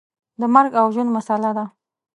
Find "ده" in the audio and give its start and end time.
1.57-1.65